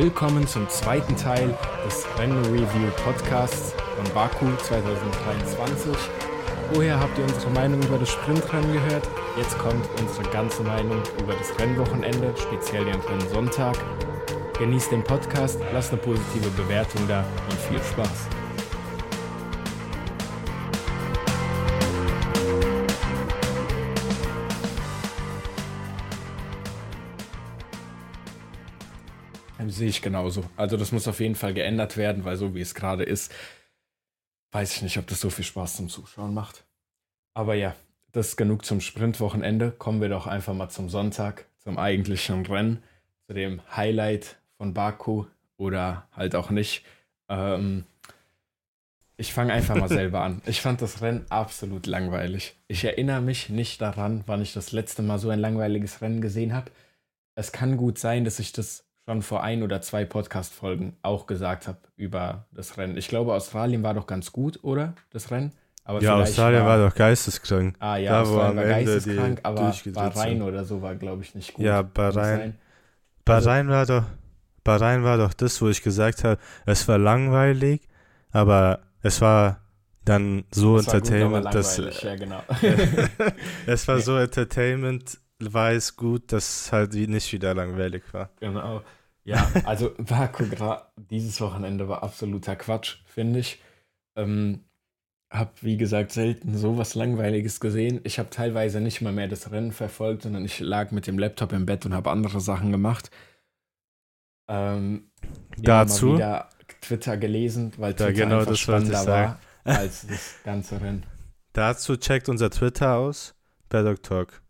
[0.00, 5.92] Willkommen zum zweiten Teil des Rennen Review Podcasts von Baku 2023.
[6.72, 9.06] Vorher habt ihr unsere Meinung über das Sprintrennen gehört.
[9.36, 13.76] Jetzt kommt unsere ganze Meinung über das Rennwochenende, speziell den Rennsonntag.
[14.58, 18.39] Genießt den Podcast, lasst eine positive Bewertung da und viel Spaß.
[29.80, 30.44] Sehe ich genauso.
[30.58, 33.32] Also das muss auf jeden Fall geändert werden, weil so wie es gerade ist,
[34.52, 36.64] weiß ich nicht, ob das so viel Spaß zum Zuschauen macht.
[37.32, 37.74] Aber ja,
[38.12, 39.70] das ist genug zum Sprintwochenende.
[39.70, 42.82] Kommen wir doch einfach mal zum Sonntag, zum eigentlichen Rennen,
[43.26, 45.24] zu dem Highlight von Baku
[45.56, 46.84] oder halt auch nicht.
[47.30, 47.84] Ähm,
[49.16, 50.42] ich fange einfach mal selber an.
[50.44, 52.54] Ich fand das Rennen absolut langweilig.
[52.68, 56.52] Ich erinnere mich nicht daran, wann ich das letzte Mal so ein langweiliges Rennen gesehen
[56.52, 56.70] habe.
[57.34, 61.66] Es kann gut sein, dass ich das schon vor ein oder zwei Podcast-Folgen auch gesagt
[61.66, 62.96] habe über das Rennen.
[62.96, 64.94] Ich glaube, Australien war doch ganz gut, oder?
[65.10, 65.50] Das Rennen?
[65.82, 67.74] Aber ja, Australien war, war, doch geisteskrank.
[67.80, 71.64] Ah ja, da Australien war geisteskrank, aber Bahrain oder so war, glaube ich, nicht gut.
[71.64, 72.56] Ja, Bahrain.
[73.24, 74.04] Bahrain war doch,
[74.62, 77.80] Bahrain war doch das, wo ich gesagt habe, es war langweilig,
[78.30, 79.58] aber es war
[80.04, 82.44] dann so es Entertainment, gut, dass ja, genau.
[83.66, 88.30] es war so Entertainment, war es gut, dass es halt nicht wieder langweilig war.
[88.38, 88.82] Genau.
[89.24, 90.44] Ja, also Baku
[91.10, 93.60] dieses Wochenende war absoluter Quatsch, finde ich.
[94.16, 94.64] Ähm,
[95.30, 98.00] hab, wie gesagt, selten so was Langweiliges gesehen.
[98.02, 101.52] Ich habe teilweise nicht mal mehr das Rennen verfolgt, sondern ich lag mit dem Laptop
[101.52, 103.10] im Bett und habe andere Sachen gemacht.
[104.48, 105.10] Ähm,
[105.58, 106.14] Dazu?
[106.14, 106.48] wieder
[106.80, 111.06] Twitter gelesen, weil Twitter da genau einfach das spannender war als das ganze Rennen.
[111.52, 113.34] Dazu checkt unser Twitter aus,
[113.68, 114.42] Paddock Talk.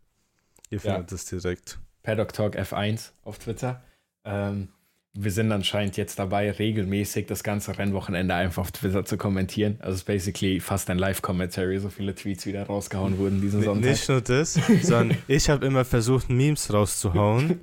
[0.71, 1.39] Ihr findet es ja.
[1.39, 1.79] direkt.
[2.03, 3.83] Paddock Talk F1 auf Twitter.
[4.25, 4.69] Ähm,
[5.13, 9.77] wir sind anscheinend jetzt dabei, regelmäßig das ganze Rennwochenende einfach auf Twitter zu kommentieren.
[9.81, 13.91] Also es ist basically fast ein Live-Commentary, so viele Tweets wieder rausgehauen wurden diesen Sonntag.
[13.91, 17.61] Nicht nur das, sondern ich habe immer versucht, Memes rauszuhauen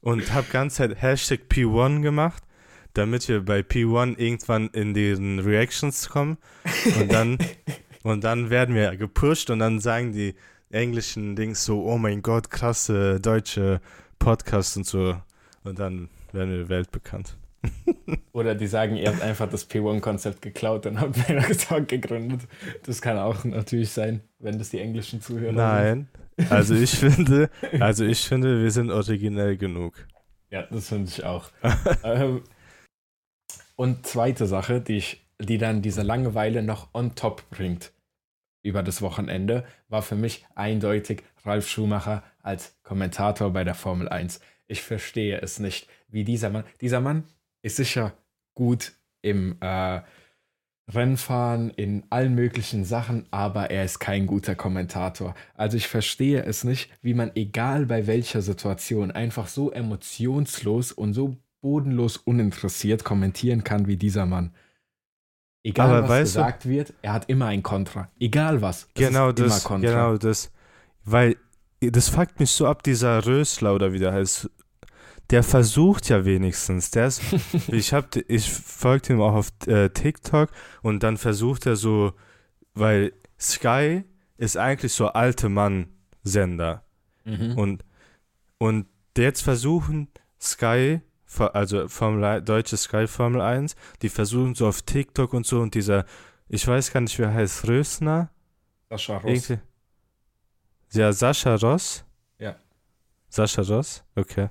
[0.00, 2.42] und habe ganz Zeit Hashtag P1 gemacht,
[2.94, 6.38] damit wir bei P1 irgendwann in den Reactions kommen
[6.98, 7.38] und dann,
[8.02, 10.34] und dann werden wir gepusht und dann sagen die
[10.70, 13.80] englischen Dings so, oh mein Gott, krasse deutsche
[14.18, 15.14] Podcasts und so.
[15.64, 17.36] Und dann werden wir weltbekannt.
[18.32, 21.16] Oder die sagen, ihr habt einfach das P1-Konzept geklaut und habt
[21.68, 22.42] Talk gegründet.
[22.84, 26.52] Das kann auch natürlich sein, wenn das die englischen Zuhörer Nein, sind.
[26.52, 27.50] also ich finde,
[27.80, 30.06] also ich finde, wir sind originell genug.
[30.50, 31.50] Ja, das finde ich auch.
[32.04, 32.42] ähm,
[33.76, 37.92] und zweite Sache, die ich, die dann diese Langeweile noch on top bringt
[38.62, 44.40] über das Wochenende, war für mich eindeutig Ralf Schumacher als Kommentator bei der Formel 1.
[44.70, 47.24] Ich verstehe es nicht, wie dieser Mann, dieser Mann
[47.62, 48.12] ist sicher
[48.54, 48.92] gut
[49.22, 50.00] im äh,
[50.92, 55.34] Rennfahren, in allen möglichen Sachen, aber er ist kein guter Kommentator.
[55.54, 61.14] Also ich verstehe es nicht, wie man egal bei welcher Situation einfach so emotionslos und
[61.14, 64.52] so bodenlos uninteressiert kommentieren kann wie dieser Mann.
[65.62, 68.08] Egal aber was gesagt du, wird, er hat immer ein Kontra.
[68.18, 68.88] Egal was.
[68.94, 69.64] genau das.
[69.64, 70.50] Genau das.
[71.04, 71.36] Weil
[71.80, 74.50] das fuckt mich so ab, dieser Rösler oder wie der heißt,
[75.30, 76.90] der versucht ja wenigstens.
[76.90, 77.22] Der ist,
[77.68, 80.50] ich hab, ich folgte ihm auch auf äh, TikTok
[80.82, 82.12] und dann versucht er so,
[82.74, 84.04] weil Sky
[84.36, 86.84] ist eigentlich so alte Mann-Sender.
[87.24, 87.56] Mhm.
[87.56, 87.84] Und,
[88.58, 88.86] und
[89.16, 90.08] jetzt versuchen
[90.40, 91.00] Sky,
[91.38, 96.04] also Formel, deutsche Sky Formel 1, die versuchen so auf TikTok und so und dieser,
[96.48, 98.30] ich weiß gar nicht, wer heißt, Rösner?
[98.88, 99.48] Sascha Ross.
[99.48, 99.62] Irgendwie,
[100.92, 102.04] ja, Sascha Ross.
[102.38, 102.56] Ja.
[103.28, 104.04] Sascha Ross?
[104.14, 104.48] Okay.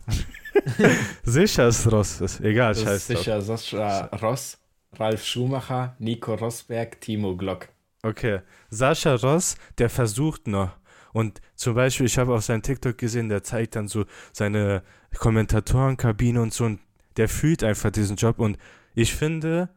[1.24, 4.58] sicher ist Ross, ist egal, das scheiß Sicher Sascha Ross,
[4.94, 7.70] Ralf Schumacher, Nico Rosberg, Timo Glock.
[8.04, 10.72] Okay, Sascha Ross, der versucht noch.
[11.12, 14.84] Und zum Beispiel, ich habe auf seinem TikTok gesehen, der zeigt dann so seine
[15.18, 16.80] Kommentatorenkabine und so und
[17.18, 18.58] der fühlt einfach diesen Job und
[18.96, 19.70] ich finde,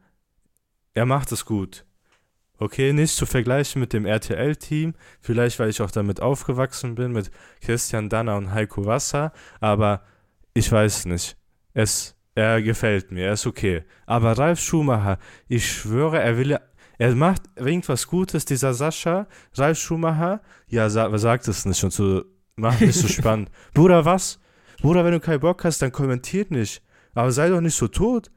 [0.93, 1.85] er macht es gut.
[2.59, 7.31] Okay, nicht zu vergleichen mit dem RTL-Team, vielleicht weil ich auch damit aufgewachsen bin, mit
[7.61, 10.03] Christian Danner und Heiko Wasser, aber
[10.53, 11.35] ich weiß nicht.
[11.73, 13.83] Es, er gefällt mir, er ist okay.
[14.05, 15.17] Aber Ralf Schumacher,
[15.47, 16.57] ich schwöre, er will,
[16.99, 22.23] er macht irgendwas Gutes, dieser Sascha, Ralf Schumacher, ja, sa sagt es nicht und so,
[22.55, 23.49] macht nicht so spannend.
[23.73, 24.39] Bruder, was?
[24.81, 26.83] Bruder, wenn du keinen Bock hast, dann kommentiert nicht.
[27.13, 28.31] Aber sei doch nicht so tot.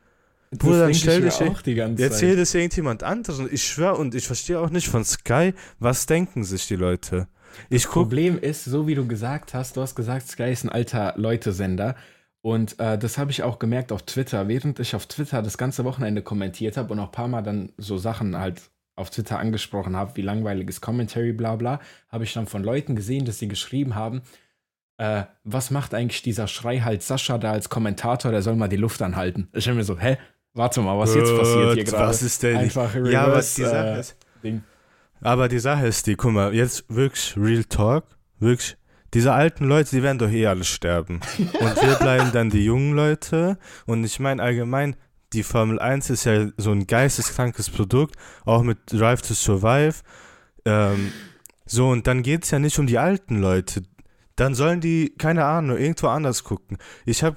[0.50, 3.48] Bruder, dann stell dich auch die ganze Erzähl das irgendjemand anderen.
[3.52, 7.28] Ich schwöre und ich verstehe auch nicht von Sky, was denken sich die Leute.
[7.70, 10.68] Ich das Problem ist, so wie du gesagt hast, du hast gesagt, Sky ist ein
[10.68, 11.96] alter Leutesender
[12.42, 15.84] Und äh, das habe ich auch gemerkt auf Twitter, während ich auf Twitter das ganze
[15.84, 18.62] Wochenende kommentiert habe und auch ein paar Mal dann so Sachen halt
[18.94, 23.24] auf Twitter angesprochen habe, wie langweiliges Commentary, bla bla, habe ich dann von Leuten gesehen,
[23.24, 24.22] dass sie geschrieben haben,
[24.98, 28.76] äh, was macht eigentlich dieser Schrei halt Sascha da als Kommentator, der soll mal die
[28.76, 29.48] Luft anhalten.
[29.52, 30.16] Ich bin mir so, hä?
[30.56, 32.08] Warte mal, was jetzt passiert hier gerade?
[32.08, 32.56] Was ist denn?
[32.56, 34.62] Einfach reverse, ja, aber die Sache äh, ist, Ding.
[35.20, 38.04] aber die Sache ist die, guck mal, jetzt wirklich Real Talk,
[38.38, 38.78] wirklich,
[39.12, 41.20] diese alten Leute, die werden doch eh alle sterben.
[41.38, 43.58] Und wir bleiben dann die jungen Leute.
[43.84, 44.96] Und ich meine allgemein,
[45.34, 48.16] die Formel 1 ist ja so ein geisteskrankes Produkt,
[48.46, 49.96] auch mit Drive to Survive.
[50.64, 51.12] Ähm,
[51.66, 53.82] so, und dann geht es ja nicht um die alten Leute.
[54.36, 56.78] Dann sollen die, keine Ahnung, irgendwo anders gucken.
[57.04, 57.36] Ich habe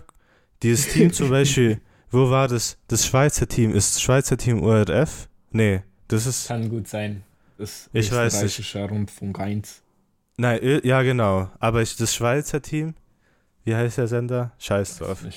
[0.63, 1.81] dieses Team zum Beispiel,
[2.11, 2.77] wo war das?
[2.87, 3.73] Das Schweizer Team.
[3.73, 5.29] Ist das Schweizer Team ORF?
[5.51, 6.47] Nee, das ist.
[6.47, 7.23] Kann gut sein.
[7.57, 8.75] Das Ich weiß nicht.
[8.75, 9.81] Rundfunk 1.
[10.37, 11.49] Nein, ja, genau.
[11.59, 12.95] Aber ich, das Schweizer Team,
[13.65, 14.53] wie heißt der Sender?
[14.57, 15.23] Scheiß drauf.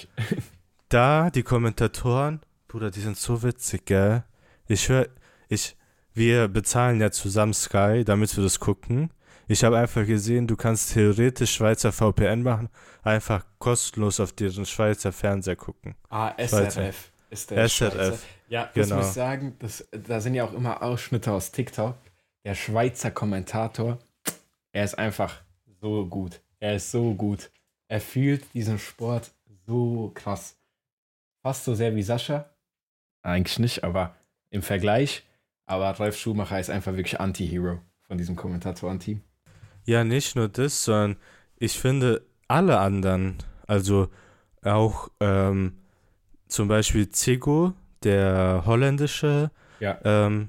[0.89, 4.25] Da, die Kommentatoren, Bruder, die sind so witzig, gell?
[4.69, 5.09] Ich höre,
[5.49, 5.75] ich,
[6.13, 9.11] wir bezahlen ja zusammen Sky, damit wir das gucken.
[9.49, 12.69] Ich habe einfach gesehen, du kannst theoretisch Schweizer VPN machen,
[13.03, 15.95] einfach kostenlos auf deren Schweizer Fernseher gucken.
[16.09, 16.71] Ah, Schweizer.
[16.71, 18.19] SRF ist der SRF, Schweizer.
[18.49, 18.97] Ja, das genau.
[18.97, 21.97] muss ich sagen, das, da sind ja auch immer Ausschnitte aus TikTok.
[22.45, 23.99] Der Schweizer Kommentator,
[24.73, 25.41] er ist einfach
[25.81, 26.41] so gut.
[26.61, 27.51] Er ist so gut.
[27.89, 29.33] Er fühlt diesen Sport
[29.67, 30.57] so krass.
[31.43, 32.51] Fast so sehr wie Sascha.
[33.23, 34.15] Eigentlich nicht, aber
[34.51, 35.25] im Vergleich.
[35.67, 39.23] Aber Ralf Schumacher ist einfach wirklich Anti-Hero von diesem Kommentatoren-Team.
[39.85, 41.17] Ja, nicht nur das, sondern
[41.57, 44.09] ich finde alle anderen, also
[44.63, 45.79] auch ähm,
[46.49, 47.73] zum Beispiel Zigo,
[48.05, 49.51] der holländische,
[49.81, 49.99] Ja.
[50.05, 50.49] ähm,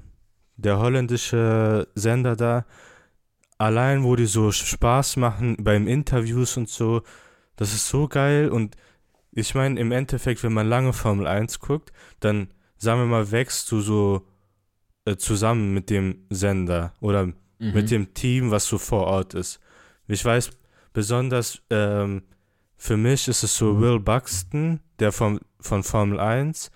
[0.56, 2.64] der holländische Sender da,
[3.58, 7.02] allein wo die so Spaß machen beim Interviews und so,
[7.56, 8.76] das ist so geil und
[9.32, 13.70] ich meine, im Endeffekt, wenn man lange Formel 1 guckt, dann, sagen wir mal, wächst
[13.72, 14.26] du so
[15.06, 17.32] äh, zusammen mit dem Sender oder
[17.64, 17.72] Mhm.
[17.72, 19.60] mit dem Team, was so vor Ort ist.
[20.06, 20.50] Ich weiß
[20.92, 22.22] besonders, ähm,
[22.76, 26.70] für mich ist es so Will Buxton, der vom, von Formel 1,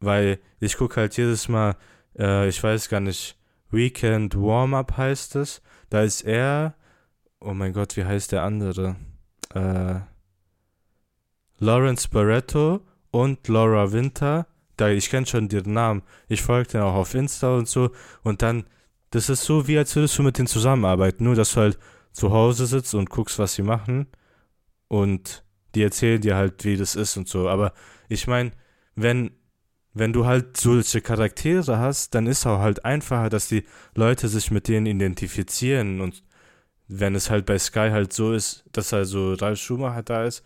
[0.00, 1.76] weil ich gucke halt jedes Mal,
[2.18, 3.36] äh, ich weiß gar nicht,
[3.70, 5.62] Weekend Warm-Up heißt es.
[5.90, 6.74] Da ist er,
[7.40, 8.96] oh mein Gott, wie heißt der andere?
[9.54, 10.00] Äh,
[11.58, 12.80] Lawrence Barretto
[13.10, 14.46] und Laura Winter.
[14.76, 16.02] Da, ich kenne schon den Namen.
[16.28, 17.90] Ich folge den auch auf Insta und so.
[18.22, 18.64] Und dann
[19.12, 21.78] das ist so, wie als würdest du mit denen zusammenarbeiten, nur dass du halt
[22.12, 24.06] zu Hause sitzt und guckst, was sie machen
[24.88, 25.44] und
[25.74, 27.48] die erzählen dir halt, wie das ist und so.
[27.48, 27.72] Aber
[28.08, 28.52] ich meine,
[28.94, 29.30] wenn,
[29.94, 33.64] wenn du halt solche Charaktere hast, dann ist auch halt einfacher, dass die
[33.94, 36.22] Leute sich mit denen identifizieren und
[36.88, 40.42] wenn es halt bei Sky halt so ist, dass also Ralf Schumacher da ist,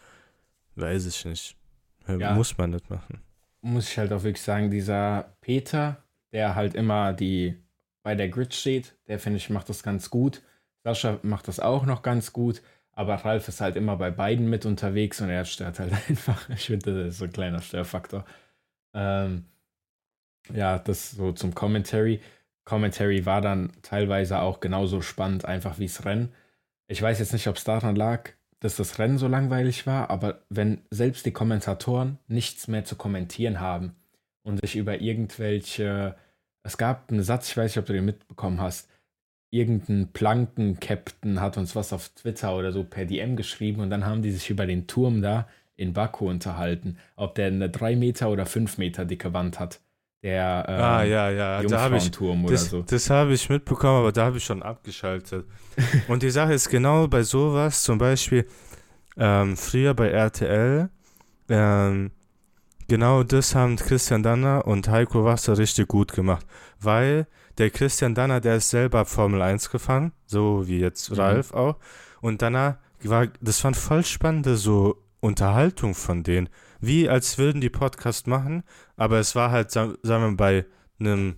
[0.75, 1.57] weiß ich nicht.
[2.09, 2.35] Ja.
[2.35, 3.21] Muss man nicht machen.
[3.63, 7.57] muss ich halt auch wirklich sagen, dieser Peter, der halt immer die
[8.07, 10.41] bei der Grid steht, der finde ich macht das ganz gut.
[10.85, 12.63] Sascha macht das auch noch ganz gut,
[12.93, 16.49] aber Ralf ist halt immer bei beiden mit unterwegs und er stört halt einfach.
[16.51, 18.25] Ich finde, das ist so ein kleiner Störfaktor.
[18.95, 19.47] Ähm,
[20.55, 22.21] ja, das so zum Commentary.
[22.65, 26.33] Commentary war dann teilweise auch genauso spannend, einfach wie das Rennen.
[26.87, 30.43] Ich weiß jetzt nicht, ob es daran lag, dass das Rennen so langweilig war, aber
[30.49, 33.97] wenn selbst die Kommentatoren nichts mehr zu kommentieren haben
[34.45, 36.15] und sich über irgendwelche,
[36.67, 38.89] es gab einen Satz, ich weiß nicht, ob du den mitbekommen hast,
[39.51, 44.23] irgendein Planken-Captain hat uns was auf Twitter oder so per DM geschrieben und dann haben
[44.23, 48.47] die sich über den Turm da in Baku unterhalten, ob der eine 3 Meter oder
[48.47, 49.81] 5 Meter dicke Wand hat.
[50.23, 52.83] Der ähm, ah, ja, ja, da ich, Jungfrauenturm oder Das, so.
[52.83, 55.47] das habe ich mitbekommen, aber da habe ich schon abgeschaltet.
[56.09, 58.47] Und die Sache ist genau bei sowas, zum Beispiel
[59.17, 60.89] ähm, früher bei RTL,
[61.49, 62.11] ähm,
[62.89, 66.47] genau das haben Christian Danner und Heiko Wasser richtig gut gemacht,
[66.81, 67.27] weil
[67.59, 71.17] der Christian Danner, der ist selber Formel 1 gefahren, so wie jetzt Mhm.
[71.17, 71.77] Ralf auch,
[72.21, 76.49] und Danner war, das waren voll spannende so Unterhaltung von denen,
[76.81, 78.63] wie als würden die Podcast machen,
[78.97, 80.67] aber es war halt, sa- sagen wir mal, bei
[81.01, 81.37] einem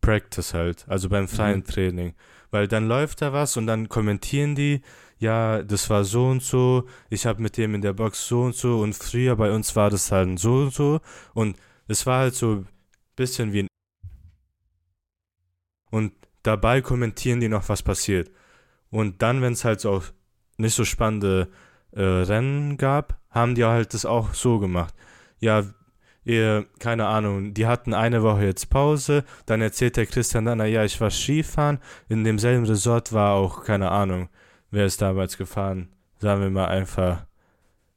[0.00, 1.64] Practice halt, also beim freien Mhm.
[1.66, 2.14] Training.
[2.50, 4.82] Weil dann läuft da was und dann kommentieren die,
[5.22, 8.56] ja, das war so und so, ich habe mit dem in der Box so und
[8.56, 8.80] so.
[8.80, 11.00] Und früher bei uns war das halt so und so.
[11.32, 12.68] Und es war halt so ein
[13.14, 13.68] bisschen wie ein
[15.90, 16.12] und
[16.42, 18.30] dabei kommentieren die noch, was passiert.
[18.90, 20.04] Und dann, wenn es halt so auch
[20.56, 21.48] nicht so spannende
[21.92, 24.94] äh, Rennen gab, haben die halt das auch so gemacht.
[25.38, 25.64] Ja,
[26.24, 30.84] ihr, keine Ahnung, die hatten eine Woche jetzt Pause, dann erzählt der Christian dann, ja,
[30.84, 34.28] ich war Skifahren, in demselben Resort war auch, keine Ahnung,
[34.72, 35.88] wer ist damals gefahren,
[36.18, 37.26] sagen wir mal einfach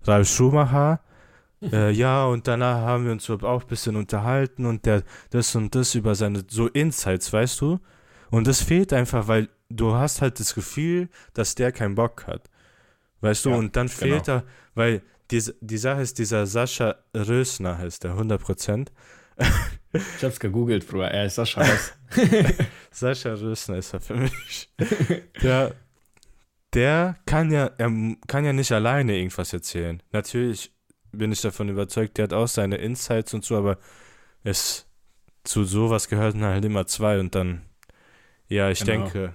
[0.04, 1.00] Ralf Schumacher
[1.72, 5.74] äh, ja, und danach haben wir uns auch ein bisschen unterhalten und der das und
[5.76, 7.80] das über seine so Insights, weißt du?
[8.30, 12.50] Und das fehlt einfach, weil du hast halt das Gefühl, dass der keinen Bock hat.
[13.22, 14.40] Weißt du, Ja, und dann fehlt genau.
[14.40, 15.02] da, weil
[15.32, 18.90] die, die Sache ist, dieser Sascha Rösner heißt der, 100%.
[19.94, 21.10] Ich hab's gegoogelt, Bruder.
[21.12, 21.94] Er ist Sascha Ross.
[22.92, 24.70] Sascha Rösner ist er für mich.
[25.42, 25.74] Der,
[26.76, 27.92] der kann ja, er
[28.28, 30.04] kann ja nicht alleine irgendwas erzählen.
[30.12, 30.72] Natürlich
[31.12, 33.78] bin ich davon überzeugt, der hat auch seine Insights und so, aber
[34.44, 34.86] es
[35.44, 37.62] zu sowas gehören halt immer zwei und dann,
[38.48, 39.04] ja, ich Genau.
[39.04, 39.34] denke,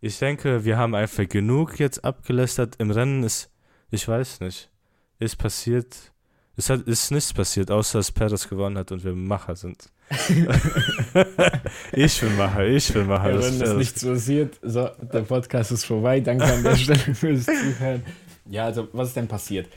[0.00, 2.76] ich denke, wir haben einfach genug jetzt abgelästert.
[2.78, 3.50] Im Rennen ist,
[3.90, 4.70] ich weiß nicht,
[5.18, 6.12] ist passiert,
[6.56, 9.90] es hat, ist nichts passiert, außer dass Perez gewonnen hat und wir Macher sind.
[11.92, 13.30] ich bin Macher, ich bin Macher.
[13.30, 16.20] Ja, das wenn das Perez- nichts passiert, so, der Podcast ist vorbei.
[16.20, 18.02] Danke an der Stelle fürs Zuhören.
[18.48, 19.68] Ja, also, was ist denn passiert?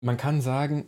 [0.00, 0.86] Man kann sagen,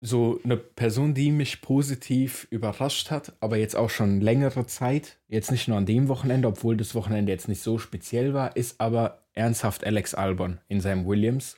[0.00, 5.50] so eine Person, die mich positiv überrascht hat, aber jetzt auch schon längere Zeit, jetzt
[5.50, 9.24] nicht nur an dem Wochenende, obwohl das Wochenende jetzt nicht so speziell war, ist aber
[9.32, 11.56] ernsthaft Alex Albon in seinem Williams.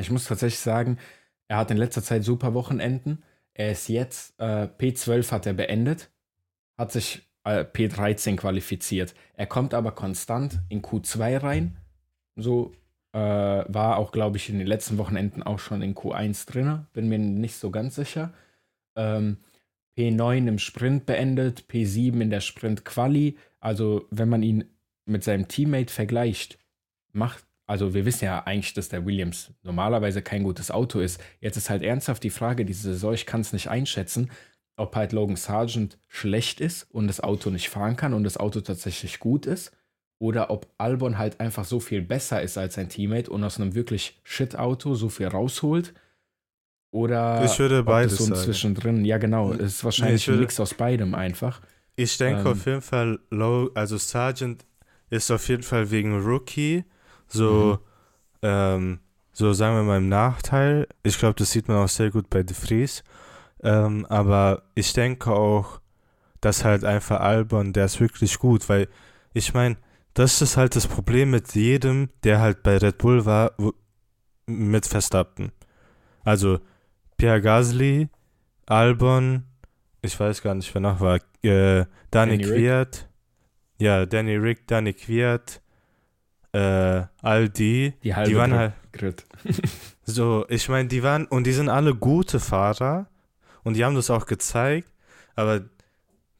[0.00, 0.98] Ich muss tatsächlich sagen,
[1.46, 3.22] er hat in letzter Zeit super Wochenenden.
[3.54, 6.10] Er ist jetzt, äh, P12 hat er beendet,
[6.78, 9.14] hat sich äh, P13 qualifiziert.
[9.34, 11.76] Er kommt aber konstant in Q2 rein.
[12.36, 12.72] So
[13.12, 16.86] äh, war auch, glaube ich, in den letzten Wochenenden auch schon in Q1 drin.
[16.92, 18.32] Bin mir nicht so ganz sicher.
[18.96, 19.38] Ähm,
[19.98, 23.36] P9 im Sprint beendet, P7 in der Sprint-Quali.
[23.60, 24.64] Also, wenn man ihn
[25.04, 26.58] mit seinem Teammate vergleicht,
[27.12, 31.20] macht, also wir wissen ja eigentlich, dass der Williams normalerweise kein gutes Auto ist.
[31.40, 34.30] Jetzt ist halt ernsthaft die Frage, diese Saison, ich kann es nicht einschätzen,
[34.76, 38.60] ob halt Logan Sargent schlecht ist und das Auto nicht fahren kann und das Auto
[38.60, 39.72] tatsächlich gut ist.
[40.18, 43.74] Oder ob Albon halt einfach so viel besser ist als sein Teammate und aus einem
[43.74, 45.94] wirklich Shit-Auto so viel rausholt.
[46.90, 48.40] Oder Ich würde beides so ein sagen.
[48.42, 51.60] zwischendrin, ja genau, es ist wahrscheinlich ich würde- ein Mix aus beidem einfach.
[51.96, 54.64] Ich denke Ähm, auf jeden Fall, Low, also Sargent
[55.10, 56.84] ist auf jeden Fall wegen Rookie
[57.32, 57.78] so,
[58.42, 59.00] ähm,
[59.32, 60.86] so sagen wir mal im Nachteil.
[61.02, 63.02] Ich glaube, das sieht man auch sehr gut bei De Vries.
[63.62, 65.80] Ähm, aber ich denke auch,
[66.40, 68.88] dass halt einfach Albon, der ist wirklich gut, weil
[69.32, 69.76] ich meine,
[70.14, 73.72] das ist halt das Problem mit jedem, der halt bei Red Bull war, wo,
[74.46, 75.52] mit Verstappen.
[76.24, 76.58] Also
[77.16, 78.08] Pierre Gasly,
[78.66, 79.44] Albon,
[80.02, 82.42] ich weiß gar nicht, wer noch war, äh, Danny, Danny.
[82.42, 83.08] Kvyat,
[83.78, 85.62] ja, Danny Rick, Danny Kvyat,
[86.52, 89.24] äh, all die, Die die waren halt, Grid.
[90.04, 93.08] so, ich meine, die waren, und die sind alle gute Fahrer
[93.64, 94.92] und die haben das auch gezeigt,
[95.34, 95.62] aber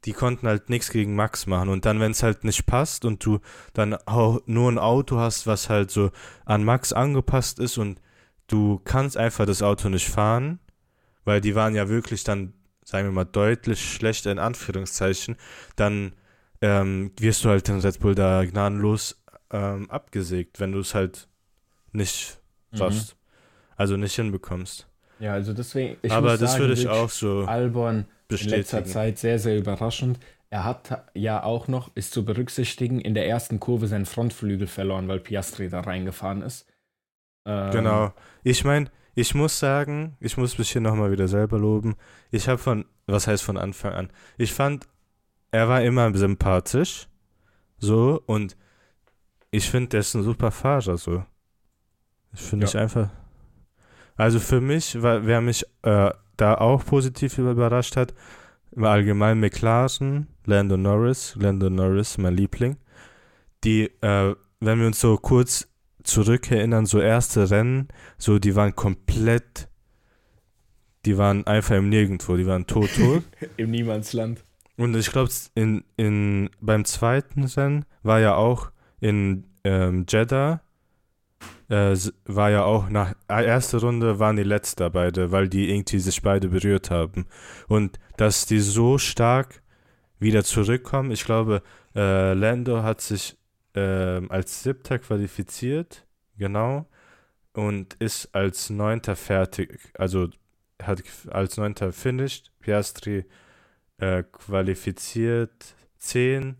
[0.04, 1.68] die konnten halt nichts gegen Max machen.
[1.68, 3.40] Und dann, wenn es halt nicht passt und du
[3.72, 6.10] dann auch nur ein Auto hast, was halt so
[6.44, 8.00] an Max angepasst ist und
[8.48, 10.58] du kannst einfach das Auto nicht fahren,
[11.24, 12.52] weil die waren ja wirklich dann,
[12.84, 15.36] sagen wir mal, deutlich schlechter in Anführungszeichen,
[15.76, 16.14] dann
[16.60, 19.21] ähm, wirst du halt den Red Bull da gnadenlos
[19.52, 21.28] ähm, abgesägt, wenn du es halt
[21.92, 22.38] nicht
[22.72, 22.76] Mhm.
[22.78, 23.16] schaffst.
[23.76, 24.88] Also nicht hinbekommst.
[25.18, 25.96] Ja, also deswegen.
[26.02, 28.86] ich Aber das sagen, würde ich auch so Albon in letzter bestätigen.
[28.86, 30.18] Zeit sehr, sehr überraschend.
[30.50, 35.08] Er hat ja auch noch, ist zu berücksichtigen, in der ersten Kurve seinen Frontflügel verloren,
[35.08, 36.66] weil Piastri da reingefahren ist.
[37.46, 38.12] Ähm, Genau.
[38.42, 41.96] Ich meine, ich muss sagen, ich muss mich hier nochmal wieder selber loben.
[42.30, 44.10] Ich habe von, was heißt von Anfang an?
[44.38, 44.86] Ich fand,
[45.50, 47.08] er war immer sympathisch.
[47.78, 48.56] So, und
[49.52, 51.24] ich finde, der ist ein super Fahrer, so.
[52.32, 52.70] Ich finde Ja.
[52.70, 53.10] ich einfach.
[54.16, 58.14] Also für mich, war, wer mich äh, da auch positiv überrascht hat,
[58.72, 61.36] war allgemein McLaren, Lando Norris.
[61.38, 62.78] Lando Norris, mein Liebling.
[63.64, 65.68] Die, äh, wenn wir uns so kurz
[66.02, 69.68] zurückerinnern, so erste Rennen, so die waren komplett,
[71.04, 73.22] die waren einfach im Nirgendwo, die waren tot, tot.
[73.58, 74.42] Im Niemandsland.
[74.78, 78.70] Und ich glaube, in, in, beim zweiten Rennen war ja auch
[79.02, 80.62] in ähm, Jeddah,
[81.68, 85.98] äh, war ja auch nach äh, erste Runde waren die letzte beide, weil die irgendwie
[85.98, 87.26] sich beide berührt haben.
[87.66, 89.60] Und dass die so stark
[90.20, 91.62] wieder zurückkommen, ich glaube,
[91.96, 93.36] äh, Lando hat sich
[93.74, 96.06] ähm, als siebter qualifiziert,
[96.38, 96.86] genau,
[97.54, 100.28] und ist als neunter fertig, also
[100.80, 103.24] hat als neunter finished, Piastri
[103.98, 106.56] äh, qualifiziert 10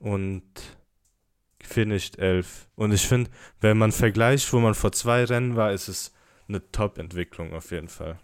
[0.00, 0.75] und
[1.66, 2.68] finished 11.
[2.76, 3.30] Und ich finde,
[3.60, 6.12] wenn man vergleicht, wo man vor zwei Rennen war, ist es
[6.48, 8.18] eine Top-Entwicklung auf jeden Fall.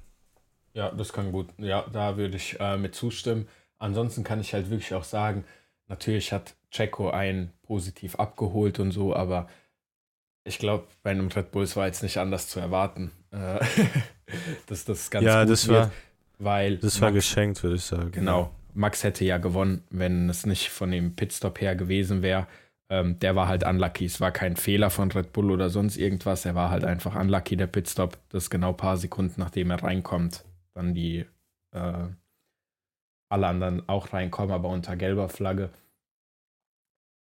[0.75, 1.49] Ja, das kann gut.
[1.59, 3.49] Ja, da würde ich äh, mit zustimmen.
[3.79, 5.45] Ansonsten kann ich halt wirklich auch sagen,
[5.89, 9.49] natürlich hat Checo einen positiv abgeholt und so, aber
[10.45, 13.59] ich glaube, bei einem Red Bulls war jetzt nicht anders zu erwarten, äh,
[14.67, 15.91] dass das ganz ja, gut das wird, war,
[16.39, 18.13] weil das war Max, geschenkt, würde ich sagen.
[18.13, 22.47] genau, Max hätte ja gewonnen, wenn es nicht von dem Pitstop her gewesen wäre.
[22.93, 24.05] Ähm, der war halt unlucky.
[24.05, 26.45] Es war kein Fehler von Red Bull oder sonst irgendwas.
[26.45, 28.19] Er war halt einfach unlucky, der Pitstop.
[28.29, 30.45] Das ist genau ein paar Sekunden, nachdem er reinkommt,
[30.75, 31.25] dann die
[31.71, 32.09] äh,
[33.31, 35.71] alle anderen auch reinkommen, aber unter gelber Flagge.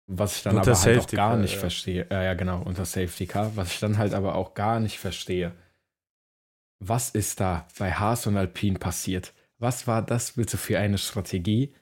[0.08, 1.60] Was ich dann Unter aber halt auch gar Car, nicht ja.
[1.60, 2.08] verstehe.
[2.12, 3.56] Äh, ja, genau, unter Safety Car.
[3.56, 5.54] Was ich dann halt aber auch gar nicht verstehe.
[6.80, 9.32] Was ist da bei Haas und Alpine passiert?
[9.58, 11.74] Was war das bitte für eine Strategie,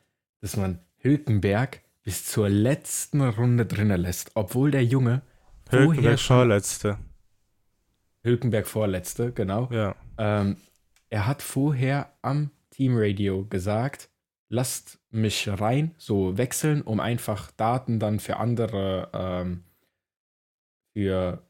[0.41, 5.21] dass man Hülkenberg bis zur letzten Runde drinnen lässt, obwohl der Junge
[5.69, 6.97] Hülkenberg Vorletzte.
[8.23, 9.69] Hülkenberg vorletzte, genau.
[9.71, 9.95] Ja.
[10.17, 10.57] Ähm,
[11.11, 14.09] er hat vorher am Teamradio gesagt,
[14.47, 19.63] lasst mich rein, so wechseln, um einfach Daten dann für andere, ähm,
[20.93, 21.43] für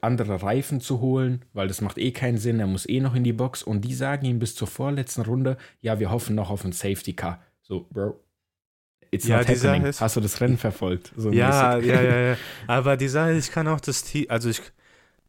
[0.00, 3.22] andere Reifen zu holen, weil das macht eh keinen Sinn, er muss eh noch in
[3.22, 6.64] die Box und die sagen ihm bis zur vorletzten Runde, ja, wir hoffen noch auf
[6.64, 7.40] ein Safety Car.
[7.62, 8.18] So, Bro,
[9.10, 9.84] it's Ja, not happening.
[9.84, 11.12] ist- Hast du das Rennen verfolgt?
[11.16, 11.90] So Ja, mäßig.
[11.90, 12.36] ja, ja, ja.
[12.66, 14.60] Aber die Sache, ich kann auch das Team, also ich,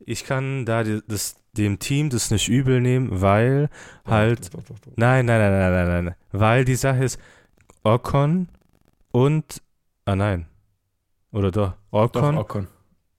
[0.06, 3.70] ich kann da das, dem Team das nicht übel nehmen, weil
[4.06, 7.20] halt, Doch, doch, doch, nein, nein, nein, nein, nein, nein, weil die Sache ist,
[7.84, 8.48] Ocon
[9.12, 9.62] und,
[10.06, 10.46] ah nein,
[11.32, 12.68] oder doch, Doch, Ocon, Ocon.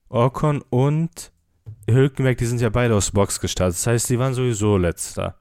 [0.08, 1.32] Ocon und
[1.88, 3.76] Hülkenberg, die sind ja beide aus Box gestartet.
[3.76, 5.36] Das heißt, die waren sowieso letzter.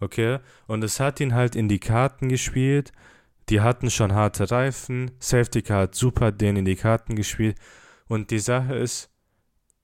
[0.00, 0.38] Okay?
[0.66, 2.92] Und es hat ihn halt in die Karten gespielt.
[3.48, 5.10] Die hatten schon harte Reifen.
[5.18, 7.56] Safety Car hat super denen in die Karten gespielt.
[8.08, 9.10] Und die Sache ist,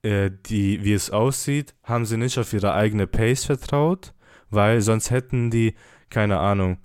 [0.01, 4.13] äh, die, wie es aussieht, haben sie nicht auf ihre eigene Pace vertraut,
[4.49, 5.75] weil sonst hätten die,
[6.09, 6.79] keine Ahnung,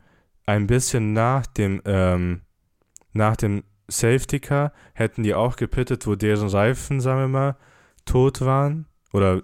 [0.47, 2.43] ein bisschen nach dem, ähm,
[3.12, 7.57] nach dem Safety Car hätten die auch gepittet, wo deren Reifen, sagen wir mal,
[8.05, 8.87] tot waren.
[9.12, 9.42] Oder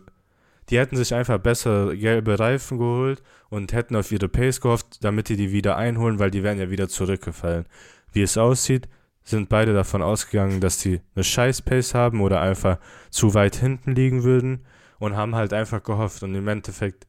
[0.70, 5.28] die hätten sich einfach besser gelbe Reifen geholt und hätten auf ihre Pace gehofft, damit
[5.28, 7.66] die die wieder einholen, weil die wären ja wieder zurückgefallen.
[8.12, 8.88] Wie es aussieht,
[9.22, 12.78] sind beide davon ausgegangen, dass die eine scheiß Pace haben oder einfach
[13.11, 14.64] zu weit hinten liegen würden
[14.98, 17.06] und haben halt einfach gehofft und im Endeffekt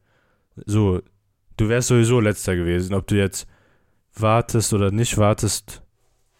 [0.66, 1.00] so,
[1.56, 3.46] du wärst sowieso letzter gewesen, ob du jetzt
[4.14, 5.82] wartest oder nicht wartest,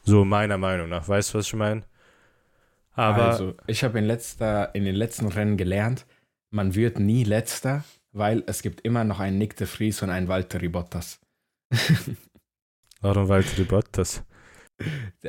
[0.02, 1.84] so meiner Meinung nach, weißt du, was ich meine?
[2.94, 6.04] Aber also, ich habe in, letzter, in den letzten Rennen gelernt,
[6.52, 10.28] man wird nie letzter, weil es gibt immer noch einen Nick de Vries und einen
[10.28, 11.18] Valtteri Bottas.
[13.00, 14.22] warum Valtteri Bottas?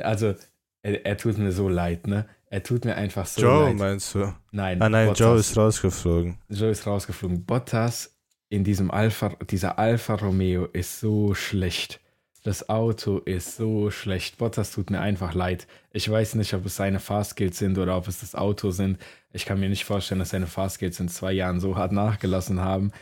[0.00, 0.34] Also,
[0.82, 2.26] er, er tut mir so leid, ne?
[2.46, 3.76] Er tut mir einfach so Joe leid.
[3.76, 4.32] meinst du?
[4.52, 5.18] Nein, Ah nein, Bottas.
[5.18, 6.38] Joe ist rausgeflogen.
[6.48, 7.44] Joe ist rausgeflogen.
[7.44, 8.14] Bottas
[8.50, 12.00] in diesem Alpha, dieser Alfa Romeo ist so schlecht.
[12.44, 14.36] Das Auto ist so schlecht.
[14.38, 15.66] Bottas tut mir einfach leid.
[15.92, 18.98] Ich weiß nicht, ob es seine Fahrskills sind oder ob es das Auto sind.
[19.32, 22.92] Ich kann mir nicht vorstellen, dass seine Fahrskills in zwei Jahren so hart nachgelassen haben.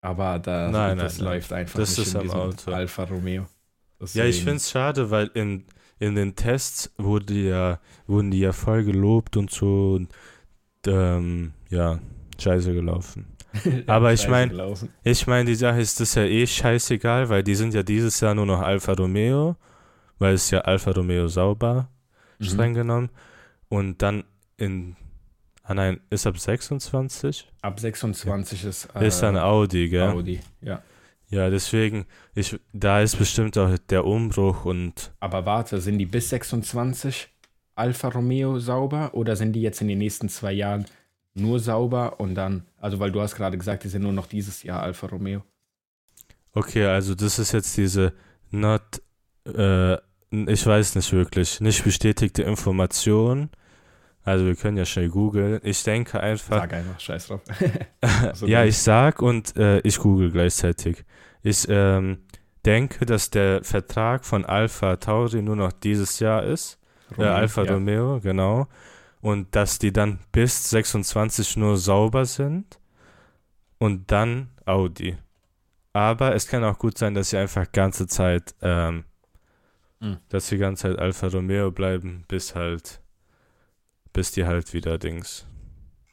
[0.00, 1.34] Aber da, Nein, das nein, nein.
[1.34, 2.70] läuft einfach Das nicht ist in am diesem Auto.
[2.72, 3.42] Alfa Romeo.
[3.42, 3.46] Ja,
[4.06, 5.64] ich Deswegen- finde es schade, weil in,
[5.98, 9.96] in den Tests wurde ja, wurden die ja voll gelobt und so.
[9.96, 10.08] Und,
[10.86, 11.98] ähm, ja,
[12.40, 13.26] scheiße gelaufen.
[13.86, 14.88] aber ich Scheiße mein- gelaufen.
[15.02, 18.34] Ich meine, die Sache ist das ja eh scheißegal, weil die sind ja dieses Jahr
[18.34, 19.56] nur noch Alfa Romeo,
[20.18, 21.88] weil es ja Alfa Romeo sauber,
[22.38, 22.44] Mhm.
[22.44, 23.10] streng genommen.
[23.68, 24.24] Und dann
[24.56, 24.96] in,
[25.62, 27.48] ah nein, ist ab 26?
[27.62, 30.08] Ab 26 ist, äh, ist dann Audi, gell?
[30.08, 30.40] Audi.
[30.60, 30.82] Ja.
[31.28, 36.28] Ja, deswegen, ich, da ist bestimmt auch der Umbruch und Aber warte, sind die bis
[36.30, 37.28] 26
[37.76, 40.86] Alfa Romeo sauber oder sind die jetzt in den nächsten zwei Jahren
[41.34, 44.62] nur sauber und dann, also weil du hast gerade gesagt, die sind nur noch dieses
[44.62, 45.42] Jahr Alfa Romeo.
[46.52, 48.12] Okay, also das ist jetzt diese
[48.50, 49.02] not,
[49.46, 49.94] äh,
[50.30, 53.50] ich weiß nicht wirklich, nicht bestätigte Information.
[54.22, 55.60] Also wir können ja schnell googeln.
[55.62, 57.40] Ich denke einfach, Sag einfach, scheiß drauf.
[58.34, 61.04] So ja, ich sag und äh, ich google gleichzeitig.
[61.42, 62.18] Ich ähm,
[62.66, 66.78] denke, dass der Vertrag von Alpha Tauri nur noch dieses Jahr ist.
[67.16, 67.72] Äh, Alfa ja.
[67.72, 68.68] Romeo, genau.
[69.20, 72.78] Und dass die dann bis 26 nur sauber sind
[73.78, 75.16] und dann Audi.
[75.92, 79.04] Aber es kann auch gut sein, dass sie einfach ganze Zeit, ähm,
[80.00, 80.16] Mhm.
[80.30, 83.00] dass sie ganze Zeit Alfa Romeo bleiben, bis halt,
[84.14, 85.46] bis die halt wieder Dings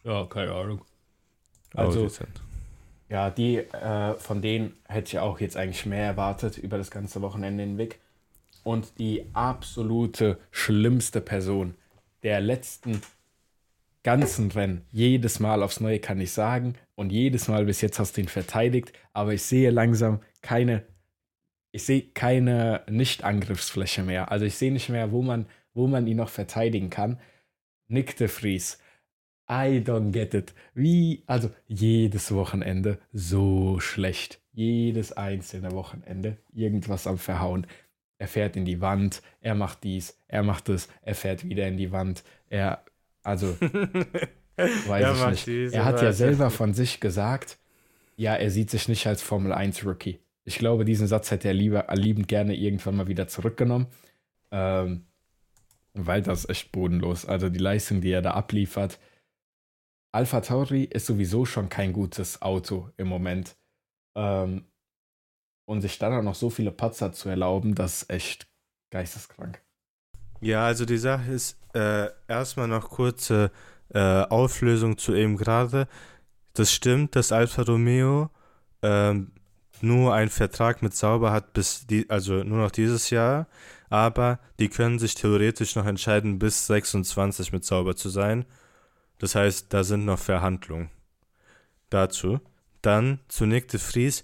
[0.03, 0.81] Ja, keine Ahnung.
[1.73, 2.41] Audi Also- sind.
[3.09, 7.21] Ja, die, äh, von denen hätte ich auch jetzt eigentlich mehr erwartet über das ganze
[7.21, 8.01] Wochenende hinweg.
[8.65, 11.75] Und die absolute schlimmste Person
[12.23, 13.01] der letzten
[14.03, 18.15] ganzen Rennen, jedes Mal aufs Neue kann ich sagen, und jedes Mal bis jetzt hast
[18.15, 20.85] du ihn verteidigt, aber ich sehe langsam keine,
[21.71, 24.31] ich sehe keine Nicht-Angriffsfläche mehr.
[24.31, 27.19] Also ich sehe nicht mehr, wo man, wo man ihn noch verteidigen kann.
[27.89, 28.79] Nick de Vries.
[29.49, 30.53] I don't get it.
[30.73, 34.41] Wie, also jedes Wochenende so schlecht.
[34.53, 37.67] Jedes einzelne Wochenende irgendwas am Verhauen.
[38.19, 41.77] Er fährt in die Wand, er macht dies, er macht das, er fährt wieder in
[41.77, 42.23] die Wand.
[42.49, 42.83] Er,
[43.23, 43.47] also,
[44.57, 45.47] weiß ich nicht.
[45.47, 47.59] diese, er hat ja selber von sich gesagt,
[48.15, 50.19] ja, er sieht sich nicht als Formel 1 Rookie.
[50.43, 53.87] Ich glaube, diesen Satz hätte er lieber liebend gerne irgendwann mal wieder zurückgenommen.
[54.49, 55.05] Ähm,
[55.93, 57.25] weil das ist echt bodenlos.
[57.25, 58.99] Also die Leistung, die er da abliefert.
[60.11, 63.55] Alpha Tauri ist sowieso schon kein gutes Auto im Moment.
[64.15, 64.65] Ähm,
[65.67, 68.47] und sich dann auch noch so viele Patzer zu erlauben, das ist echt
[68.89, 69.61] geisteskrank.
[70.39, 73.51] Ja, also die Sache ist, äh, erstmal noch kurze
[73.93, 75.87] äh, Auflösung zu eben gerade.
[76.53, 78.29] Das stimmt, dass Alfa Romeo
[78.81, 79.31] ähm,
[79.81, 83.47] nur einen Vertrag mit Sauber hat bis die, also nur noch dieses Jahr,
[83.89, 88.45] aber die können sich theoretisch noch entscheiden, bis 26 mit Sauber zu sein.
[89.19, 90.89] Das heißt, da sind noch Verhandlungen
[91.89, 92.39] dazu.
[92.81, 94.23] Dann zu Nick de Vries.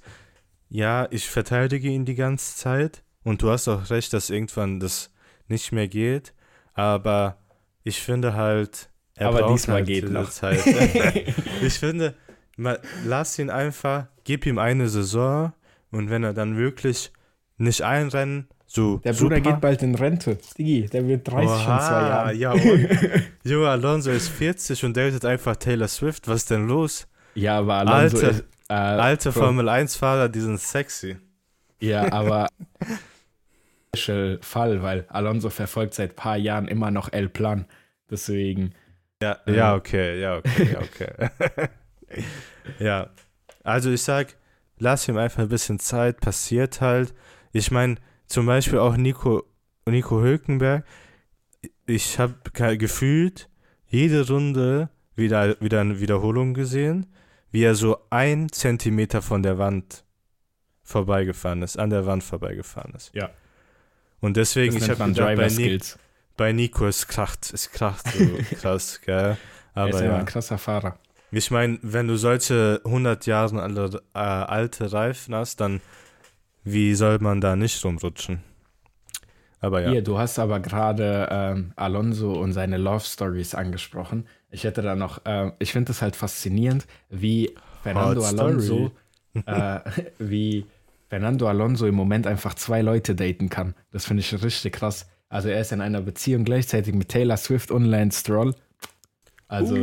[0.73, 5.11] Ja, ich verteidige ihn die ganze Zeit und du hast auch recht, dass irgendwann das
[5.47, 6.33] nicht mehr geht,
[6.73, 7.37] aber
[7.83, 10.31] ich finde halt, er Aber braucht diesmal halt geht noch.
[10.31, 10.65] Zeit.
[11.61, 12.15] ich finde,
[12.57, 15.53] ma, lass ihn einfach, gib ihm eine Saison
[15.91, 17.11] und wenn er dann wirklich
[17.57, 19.51] nicht einrennen, so Der Bruder super.
[19.51, 20.39] geht bald in Rente.
[20.57, 22.39] Digi, der wird 30 in zwei Oha, Jahren.
[22.39, 22.89] ja und?
[23.43, 26.27] Junge, Alonso ist 40 und datet einfach Taylor Swift.
[26.27, 27.05] Was ist denn los?
[27.35, 28.43] Ja, aber Alonso Alter, ist.
[28.69, 31.17] Äh, Alte Bro, Formel 1-Fahrer, die sind sexy.
[31.79, 32.47] Ja, aber.
[33.95, 37.65] Special Fall, weil Alonso verfolgt seit paar Jahren immer noch El Plan.
[38.09, 38.73] Deswegen.
[39.21, 39.55] Ja, Äh.
[39.55, 41.69] ja, okay, ja, okay, ja, okay.
[42.79, 43.09] ja,
[43.63, 44.35] also ich sag,
[44.79, 47.13] lass ihm einfach ein bisschen Zeit, passiert halt.
[47.51, 47.95] Ich meine,
[48.27, 49.43] zum Beispiel auch Nico,
[49.85, 50.85] Nico Hülkenberg,
[51.85, 52.35] ich habe
[52.77, 53.49] gefühlt
[53.87, 57.05] jede Runde wieder, wieder eine Wiederholung gesehen,
[57.53, 60.03] wie er so ein Zentimeter von der Wand
[60.81, 63.11] vorbeigefahren ist, an der Wand vorbeigefahren ist.
[63.13, 63.29] Ja.
[64.19, 65.79] Und deswegen, Das ich habe gedacht, bei, Ni
[66.35, 68.25] bei Nico, es kracht, es kracht so
[68.59, 69.37] krass, gell?
[69.75, 70.17] Er ist Aber ja ja.
[70.17, 70.97] ein krasser Fahrer.
[71.29, 75.79] Ich meine, wenn du solche 100 Jahre äh, alte Reifen hast, dann
[76.63, 78.43] wie soll man da nicht rumrutschen?
[79.63, 79.91] Aber ja.
[79.91, 84.27] Hier, du hast aber gerade ähm, Alonso und seine Love Stories angesprochen.
[84.51, 88.91] Ich hätte da noch, ähm, ich finde es halt faszinierend, wie Fernando Hot Alonso,
[89.45, 89.79] äh,
[90.19, 90.65] wie
[91.07, 93.73] Fernando Alonso im Moment einfach zwei Leute daten kann.
[93.91, 95.07] Das finde ich richtig krass.
[95.29, 98.53] Also er ist in einer Beziehung gleichzeitig mit Taylor Swift und Lance Stroll.
[99.47, 99.75] Also